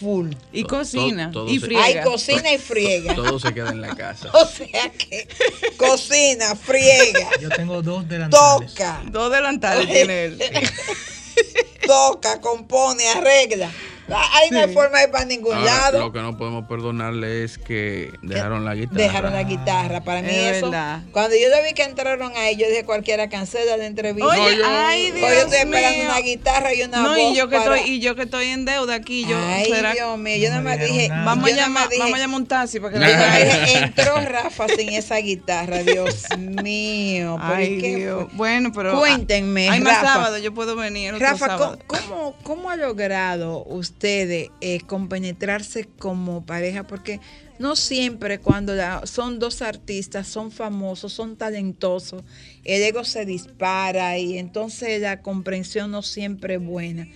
[0.00, 0.30] Full.
[0.52, 1.84] Y cocina, todo y friega.
[1.84, 3.14] Hay cocina y friega.
[3.14, 4.30] Todo se queda en la casa.
[4.34, 5.28] O sea que
[5.76, 8.74] cocina, friega, Yo tengo dos delantales.
[8.74, 10.38] toca, Dos delantales tiene él.
[11.86, 13.70] toca, compone, arregla.
[14.08, 15.98] Ahí no hay forma de ir para ningún Ahora, lado.
[16.00, 19.02] lo que no podemos perdonarle es que dejaron la guitarra.
[19.02, 20.00] Dejaron la guitarra.
[20.02, 20.70] Para mí Es eso.
[20.70, 21.00] verdad.
[21.12, 24.28] Cuando yo le vi que entraron ahí, yo dije cualquiera cancela la entrevista.
[24.30, 26.04] Oye, No, yo- ay, Dios yo estoy esperando mío.
[26.10, 28.46] una guitarra y una No, voz y yo que para- estoy, y yo que estoy
[28.46, 31.50] en deuda aquí, yo Ay, será- Dios mío, yo No nada me más dije, vamos
[31.50, 33.38] a llamar, dije, vamos a llamar un taxi para que yo diga.
[33.38, 37.38] dije, entró Rafa sin esa guitarra, Dios mío.
[37.40, 38.26] Ay, ¿y qué Dios.
[38.34, 41.56] Bueno, pero Cuéntenme, Hay más sábado, yo puedo venir Rafa.
[41.86, 43.58] ¿cómo, cómo, ha logrado
[43.96, 46.86] ustedes eh, compenetrarse como pareja?
[46.86, 47.18] Porque
[47.58, 48.74] no siempre cuando
[49.06, 52.22] son dos artistas, son famosos, son talentosos,
[52.64, 57.08] el ego se dispara y entonces la comprensión no siempre es buena.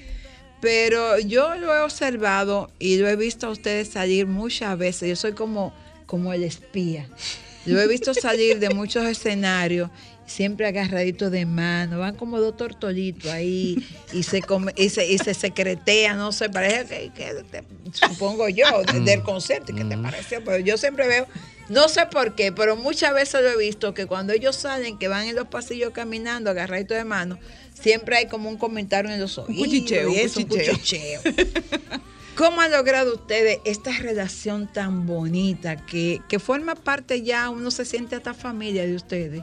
[0.62, 5.08] Pero yo lo he observado y lo he visto a ustedes salir muchas veces.
[5.08, 5.72] Yo soy como,
[6.06, 7.08] como el espía.
[7.66, 9.90] Lo he visto salir de muchos escenarios,
[10.30, 11.98] siempre agarraditos de mano.
[11.98, 13.76] Van como dos tortolitos ahí
[14.12, 18.48] y se, come- y se, y se secretean, no sé, parece que, que te- supongo
[18.48, 19.74] yo, de- del concierto.
[19.74, 20.42] ¿Qué te pareció?
[20.44, 21.26] Pero yo siempre veo,
[21.68, 25.08] no sé por qué, pero muchas veces lo he visto que cuando ellos salen, que
[25.08, 27.38] van en los pasillos caminando agarraditos de mano,
[27.80, 29.56] siempre hay como un comentario en los oídos.
[29.64, 30.74] cuchicheo, y un cuchicheo.
[30.74, 31.20] cuchicheo.
[32.36, 37.84] ¿Cómo han logrado ustedes esta relación tan bonita que, que forma parte ya, uno se
[37.84, 39.42] siente hasta familia de ustedes?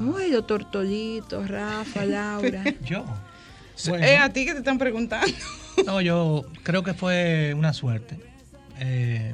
[0.00, 2.64] Uy, los tortolitos, Rafa, Laura.
[2.84, 3.04] Yo.
[3.76, 5.26] Es Eh, a ti que te están preguntando.
[5.86, 8.18] No, yo creo que fue una suerte.
[8.80, 9.32] Eh,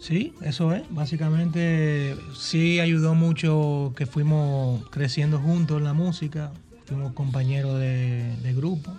[0.00, 0.82] sí, eso es.
[0.90, 6.50] Básicamente sí ayudó mucho que fuimos creciendo juntos en la música.
[6.86, 8.92] Fuimos compañeros de, de grupo.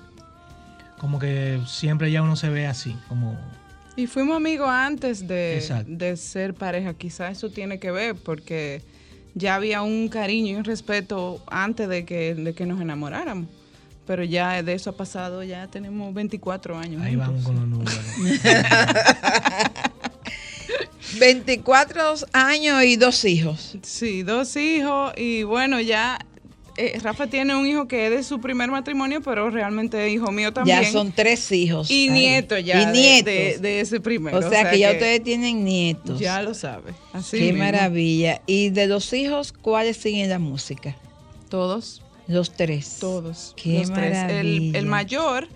[0.99, 3.37] Como que siempre ya uno se ve así, como
[3.97, 6.93] Y fuimos amigos antes de, de ser pareja.
[6.93, 8.83] Quizás eso tiene que ver porque
[9.35, 13.47] ya había un cariño y un respeto antes de que, de que nos enamoráramos.
[14.07, 17.01] Pero ya de eso ha pasado, ya tenemos 24 años.
[17.01, 17.97] ahí vamos con los números.
[21.19, 23.77] 24 años y dos hijos.
[23.83, 26.19] Sí, dos hijos y bueno, ya
[26.77, 30.31] eh, Rafa tiene un hijo que es de su primer matrimonio, pero realmente es hijo
[30.31, 30.81] mío también.
[30.83, 31.89] Ya son tres hijos.
[31.91, 32.09] Y Ay.
[32.09, 33.25] nietos ya Y de- nietos.
[33.25, 34.37] De, de ese primero.
[34.37, 36.19] o sea, que ya ustedes tienen nietos.
[36.19, 36.93] Ya lo sabe.
[37.13, 37.59] Así Qué mismo.
[37.59, 38.41] maravilla.
[38.47, 40.95] ¿Y de los hijos, cuáles siguen la música?
[41.49, 42.01] Todos.
[42.27, 42.97] Los tres.
[42.99, 43.53] Todos.
[43.57, 44.17] Qué los tres.
[44.17, 44.79] El, maravilla.
[44.79, 45.47] el mayor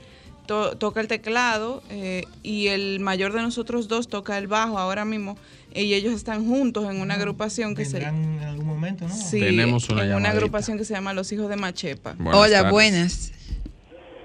[0.46, 5.06] to- toca el teclado eh, y el mayor de nosotros dos toca el bajo ahora
[5.06, 5.38] mismo.
[5.76, 9.14] Y ellos están juntos en una agrupación que se en algún momento, ¿no?
[9.14, 12.16] Sí, Tenemos una en una agrupación que se llama Los Hijos de Machepa.
[12.34, 13.34] Hola, buenas.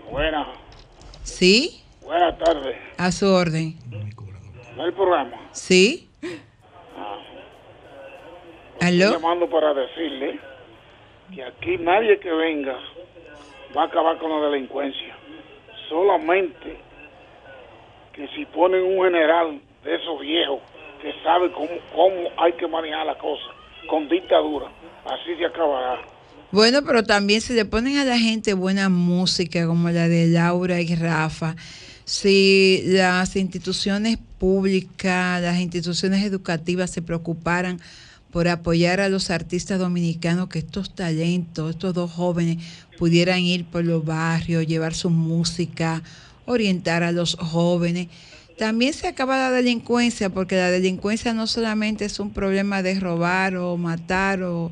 [0.09, 0.46] Buenas,
[1.24, 1.82] ¿Sí?
[2.03, 2.76] buenas tardes.
[2.96, 3.76] A su orden.
[4.76, 5.36] ¿No hay programa?
[5.53, 6.09] ¿Sí?
[8.80, 9.12] Estoy ¿Aló?
[9.12, 10.38] llamando para decirle
[11.34, 12.76] que aquí nadie que venga
[13.76, 15.16] va a acabar con la delincuencia.
[15.88, 16.78] Solamente
[18.12, 20.61] que si ponen un general de esos viejos
[21.03, 23.51] que sabe cómo, cómo hay que manejar la cosa,
[23.88, 24.66] con dictadura,
[25.05, 26.01] así se acabará.
[26.53, 30.80] Bueno, pero también si le ponen a la gente buena música como la de Laura
[30.80, 31.55] y Rafa,
[32.05, 37.80] si las instituciones públicas, las instituciones educativas se preocuparan
[38.32, 42.59] por apoyar a los artistas dominicanos, que estos talentos, estos dos jóvenes
[42.98, 46.03] pudieran ir por los barrios, llevar su música,
[46.46, 48.09] orientar a los jóvenes.
[48.61, 53.56] También se acaba la delincuencia, porque la delincuencia no solamente es un problema de robar
[53.56, 54.70] o matar, o,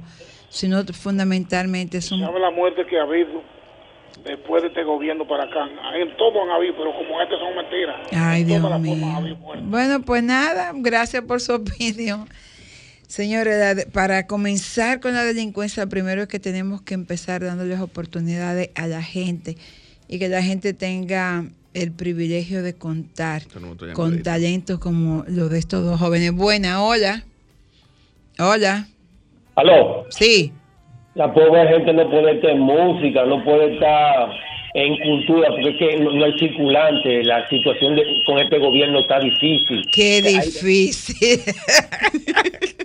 [0.51, 2.21] sino fundamentalmente es un...
[2.21, 3.43] ¿Sabe la muerte que ha habido
[4.25, 5.71] después de este gobierno para acá?
[5.95, 7.97] En todo han habido, pero como este son mentiras.
[8.13, 9.39] Ay, Dios mío.
[9.63, 12.29] Bueno, pues nada, gracias por su opinión.
[13.07, 18.87] Señores, para comenzar con la delincuencia, primero es que tenemos que empezar dándoles oportunidades a
[18.87, 19.57] la gente
[20.09, 23.43] y que la gente tenga el privilegio de contar
[23.95, 26.33] con talentos como los de estos dos jóvenes.
[26.33, 27.25] Buena, hola.
[28.39, 28.87] Hola.
[29.57, 30.07] Aló.
[30.11, 30.53] Sí.
[31.15, 34.31] La pobre gente no puede estar en música, no puede estar
[34.75, 37.25] en cultura, porque es que no, no hay circulante.
[37.25, 39.87] La situación de, con este gobierno está difícil.
[39.93, 41.41] Qué difícil.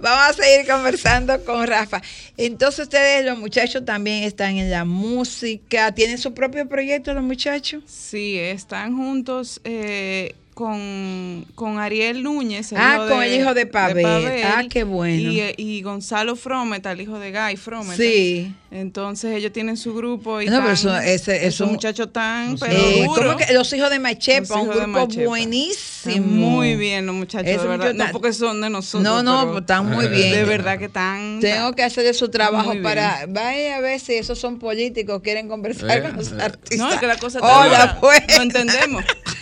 [0.00, 2.02] Vamos a seguir conversando con Rafa.
[2.36, 5.92] Entonces ustedes, los muchachos, también están en la música.
[5.92, 7.82] ¿Tienen su propio proyecto los muchachos?
[7.86, 12.72] Sí, están juntos eh, con, con Ariel Núñez.
[12.74, 14.06] Ah, con el hijo de Pavel.
[14.42, 15.30] Ah, qué bueno.
[15.30, 17.96] Y, eh, y Gonzalo Frometa, el hijo de Guy Frometa.
[17.98, 18.54] Sí.
[18.70, 22.56] Entonces ellos tienen su grupo y No, pero están- eso- ese- esos eso- muchachos tan,
[22.58, 23.22] pero Eh, duro.
[23.32, 23.52] ¿cómo que?
[23.52, 25.28] Los hijos de Machepa, un de grupo Machepa.
[25.28, 26.14] buenísimo.
[26.14, 27.84] Están muy bien los muchachos, Esos de verdad.
[27.92, 29.02] muchachos No tan- porque son de nosotros.
[29.02, 30.32] No, no, pero están muy bien.
[30.32, 31.38] De verdad que están...
[31.40, 33.26] Tengo que hacerle su trabajo para.
[33.28, 36.36] Vaya a ver si esos son políticos, quieren conversar Eh, con los eh.
[36.40, 36.78] artistas.
[36.78, 37.98] No, es que la cosa está Hola, dura.
[38.00, 38.20] pues.
[38.38, 39.04] Lo entendemos.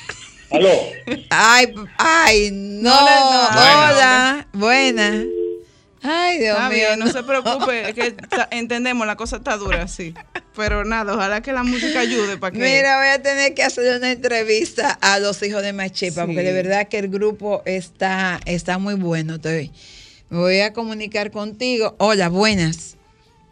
[0.51, 0.71] Aló.
[1.31, 2.91] Ay, ay, no.
[2.91, 3.49] No no.
[3.49, 5.25] Hola, buena.
[6.07, 6.69] Ay, Dios mío.
[6.71, 8.15] bien, no se preocupe, es que
[8.51, 10.13] entendemos, la cosa está dura, sí.
[10.55, 12.59] Pero nada, ojalá que la música ayude para que...
[12.59, 16.27] Mira, voy a tener que hacer una entrevista a los hijos de Machepa, Sí.
[16.27, 19.41] porque de verdad que el grupo está, está muy bueno.
[19.41, 19.71] Te-
[20.29, 21.95] Me voy a comunicar contigo.
[21.99, 22.97] Hola, buenas.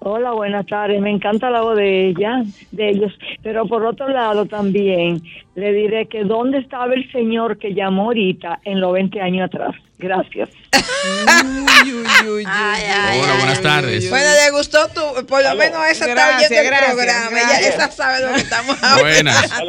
[0.05, 1.01] Hola, buenas tardes.
[1.01, 2.43] Me encanta la voz de ella,
[2.73, 3.13] de ellos.
[3.43, 5.23] Pero por otro lado también
[5.55, 9.77] le diré que dónde estaba el señor que llamó ahorita en los 20 años atrás.
[9.99, 10.49] Gracias.
[10.75, 14.11] Uy, uy, uy, uy, Hola, buenas tardes.
[14.11, 15.59] Bueno, le gustó tu, por lo Aló.
[15.61, 17.31] menos esa está oyendo el gracias, programa.
[17.31, 17.61] gracias.
[17.61, 19.03] Ella, esa sabe lo que estamos hablando.
[19.05, 19.61] Buenas.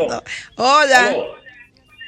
[0.56, 1.26] Hola, Aló.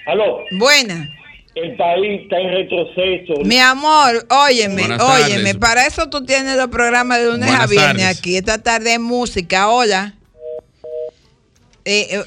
[0.07, 0.39] Aló.
[0.57, 1.09] buena.
[1.55, 3.41] El país está en retroceso.
[3.45, 5.57] Mi amor, óyeme, Buenas óyeme, tardes.
[5.57, 8.19] para eso tú tienes los programas de lunes a viernes tardes.
[8.19, 8.35] aquí.
[8.35, 10.15] Esta tarde es música, hola.
[11.85, 12.23] Eh, eh,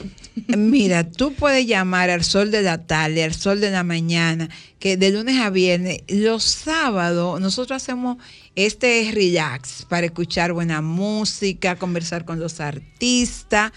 [0.57, 4.49] mira, tú puedes llamar al sol de la tarde, al sol de la mañana,
[4.79, 8.17] que de lunes a viernes, los sábados nosotros hacemos
[8.55, 13.73] este relax para escuchar buena música, conversar con los artistas.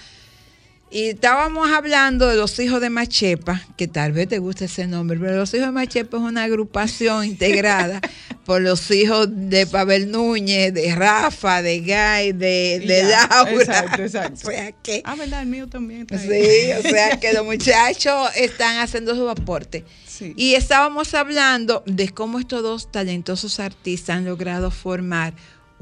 [0.94, 5.18] Y estábamos hablando de los hijos de Machepa, que tal vez te guste ese nombre,
[5.18, 8.02] pero los hijos de Machepa es una agrupación integrada
[8.46, 13.52] por los hijos de Pavel Núñez, de Rafa, de Guy, de, Y de ya, Laura.
[13.54, 14.48] exacto, exacto.
[14.50, 15.44] O sea que, Ah, ¿verdad?
[15.44, 16.02] El mío también.
[16.02, 16.28] está ahí.
[16.44, 19.86] sí, o sea que los muchachos están haciendo su aporte.
[20.06, 20.34] Sí.
[20.36, 25.34] Y estábamos hablando de cómo estos dos talentosos artistas han logrado formar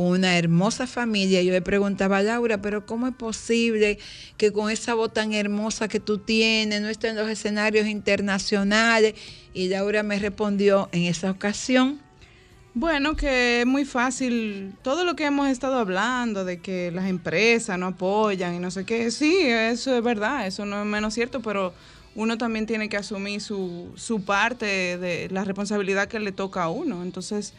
[0.08, 1.44] una hermosa familia.
[1.44, 4.00] Yo le preguntaba a Laura, pero ¿cómo es posible
[4.38, 9.16] que con esa voz tan hermosa que tú tienes no esté en los escenarios internacionales?
[9.54, 12.00] Y Laura me respondió en esa ocasión.
[12.74, 14.74] Bueno, que es muy fácil.
[14.84, 18.86] Todo lo que hemos estado hablando de que las empresas no apoyan y no sé
[18.86, 21.74] qué, sí, eso es verdad, eso no es menos cierto, pero
[22.16, 26.70] uno también tiene que asumir su, su parte de la responsabilidad que le toca a
[26.70, 27.04] uno.
[27.04, 27.54] Entonces,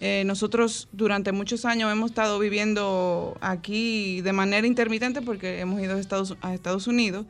[0.00, 5.96] eh, nosotros durante muchos años hemos estado viviendo aquí de manera intermitente porque hemos ido
[5.96, 7.26] a Estados, Unidos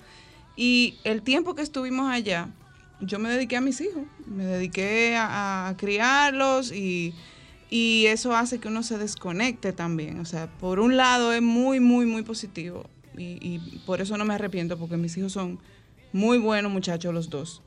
[0.56, 2.48] y el tiempo que estuvimos allá,
[3.00, 7.14] yo me dediqué a mis hijos, me dediqué a, criarlos y,
[7.70, 10.20] eso hace que uno se desconecte también.
[10.20, 12.88] O sea, por un lado es muy, muy, muy positivo
[13.18, 15.58] y, y por eso no me arrepiento porque mis hijos son
[16.12, 17.60] muy buenos muchachos los dos,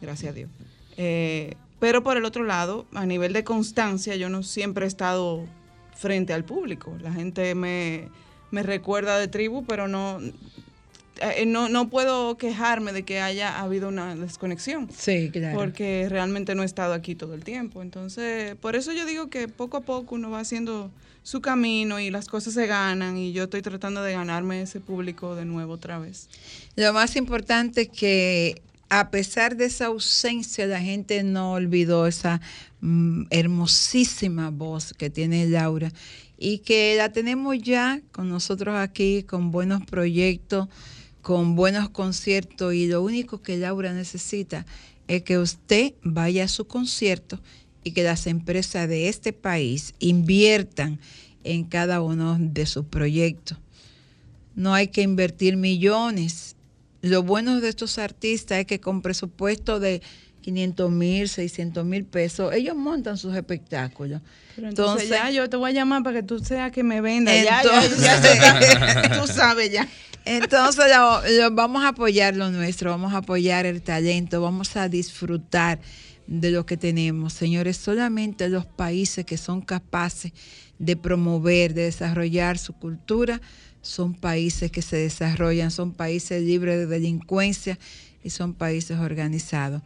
[0.00, 0.50] gracias a Dios.
[0.96, 5.44] Eh, pero por el otro lado, a nivel de constancia, yo no siempre he estado
[5.96, 6.96] frente al público.
[7.02, 8.08] La gente me,
[8.52, 10.20] me recuerda de tribu, pero no,
[11.20, 14.88] eh, no, no puedo quejarme de que haya habido una desconexión.
[14.96, 15.58] Sí, claro.
[15.58, 17.82] Porque realmente no he estado aquí todo el tiempo.
[17.82, 20.88] Entonces, por eso yo digo que poco a poco uno va haciendo
[21.24, 25.34] su camino y las cosas se ganan y yo estoy tratando de ganarme ese público
[25.34, 26.28] de nuevo otra vez.
[26.76, 28.62] Lo más importante es que
[28.94, 32.42] a pesar de esa ausencia, la gente no olvidó esa
[32.82, 35.90] mm, hermosísima voz que tiene Laura
[36.36, 40.68] y que la tenemos ya con nosotros aquí, con buenos proyectos,
[41.22, 44.66] con buenos conciertos y lo único que Laura necesita
[45.08, 47.40] es que usted vaya a su concierto
[47.84, 51.00] y que las empresas de este país inviertan
[51.44, 53.56] en cada uno de sus proyectos.
[54.54, 56.56] No hay que invertir millones.
[57.02, 60.00] Lo bueno de estos artistas es que con presupuesto de
[60.40, 64.20] 500 mil, 600 mil pesos, ellos montan sus espectáculos.
[64.56, 67.32] Pero entonces, ya yo te voy a llamar para que tú seas que me venda.
[67.34, 69.88] Ya, ya, Entonces- ya, ya, tú sabes ya.
[70.24, 74.88] Entonces lo- lo- vamos a apoyar lo nuestro, vamos a apoyar el talento, vamos a
[74.88, 75.80] disfrutar
[76.28, 77.32] de lo que tenemos.
[77.32, 80.32] Señores, solamente los países que son capaces
[80.78, 83.40] de promover, de desarrollar su cultura,
[83.82, 87.78] son países que se desarrollan, son países libres de delincuencia
[88.24, 89.82] y son países organizados.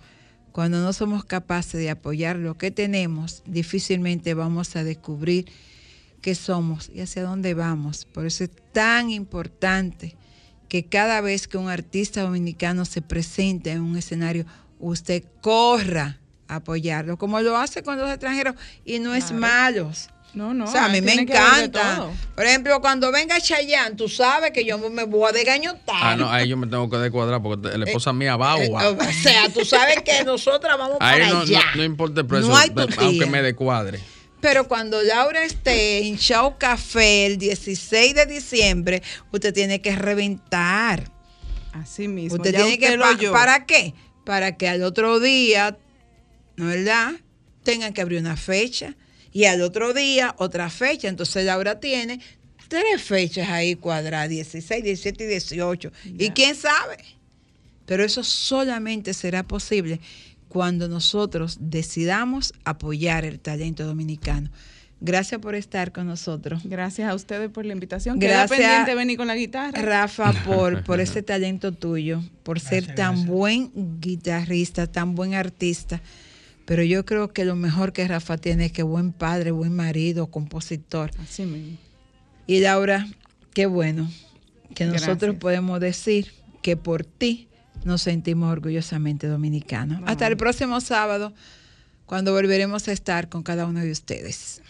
[0.52, 5.46] Cuando no somos capaces de apoyar lo que tenemos, difícilmente vamos a descubrir
[6.22, 8.04] qué somos y hacia dónde vamos.
[8.04, 10.14] Por eso es tan importante
[10.68, 14.46] que cada vez que un artista dominicano se presente en un escenario,
[14.78, 16.18] usted corra
[16.48, 20.10] a apoyarlo, como lo hace con los extranjeros, y no es malos.
[20.36, 20.66] No, no.
[20.66, 22.10] o sea, a mí me encanta.
[22.34, 25.96] Por ejemplo, cuando venga Chayanne, tú sabes que yo me voy a desgañotar.
[25.98, 29.12] Ah, no, ahí yo me tengo que descuadrar porque la esposa mía va Eh, o
[29.22, 31.62] sea, tú sabes que nosotras vamos Ahí para no, allá.
[31.70, 33.98] no, no importa el precio, No hay aunque me descuadre.
[34.42, 41.10] Pero cuando Laura esté en Chao Café el 16 de diciembre, usted tiene que reventar.
[41.72, 42.36] Así mismo.
[42.36, 43.38] Usted ya tiene usted que lo pa-.
[43.38, 43.94] ¿Para qué?
[44.26, 45.78] Para que al otro día,
[46.56, 47.12] ¿no es verdad?
[47.62, 48.94] Tengan que abrir una fecha
[49.36, 51.08] y al otro día otra fecha.
[51.08, 52.20] Entonces Laura tiene
[52.68, 55.92] tres fechas ahí cuadradas, 16, 17 y 18.
[56.18, 56.96] ¿Y quién sabe?
[57.84, 60.00] Pero eso solamente será posible
[60.48, 64.50] cuando nosotros decidamos apoyar el talento dominicano.
[65.02, 66.62] Gracias por estar con nosotros.
[66.64, 68.18] Gracias a ustedes por la invitación.
[68.18, 69.82] Queda Gracias, pendiente venir con la guitarra.
[69.82, 73.70] Rafa, por, por ese talento tuyo, por ser tan buen
[74.00, 76.00] guitarrista, tan buen artista.
[76.66, 80.26] Pero yo creo que lo mejor que Rafa tiene es que buen padre, buen marido,
[80.26, 81.10] compositor.
[81.22, 81.78] Así mismo.
[82.46, 83.06] Y Laura,
[83.54, 84.10] qué bueno
[84.74, 87.48] que nosotros podemos decir que por ti
[87.84, 90.02] nos sentimos orgullosamente dominicanos.
[90.06, 91.32] Hasta el próximo sábado,
[92.04, 94.60] cuando volveremos a estar con cada uno de ustedes.